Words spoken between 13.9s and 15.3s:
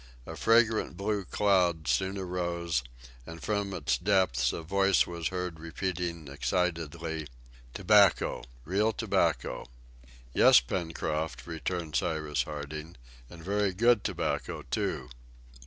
tobacco too!"